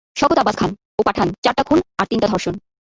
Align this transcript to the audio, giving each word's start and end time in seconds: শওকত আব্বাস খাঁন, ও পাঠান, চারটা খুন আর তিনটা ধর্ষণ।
শওকত 0.15 0.37
আব্বাস 0.39 0.55
খাঁন, 0.55 0.71
ও 0.99 1.01
পাঠান, 1.07 1.27
চারটা 1.43 1.63
খুন 1.63 1.79
আর 1.99 2.05
তিনটা 2.11 2.27
ধর্ষণ। 2.27 2.55